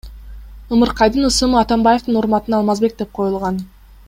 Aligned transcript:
Ымыркайдын 0.75 1.27
ысымы 1.29 1.57
Атамбаевдин 1.63 2.19
урматына 2.21 2.57
Алмазбек 2.61 3.01
деп 3.03 3.17
коюлган. 3.21 3.55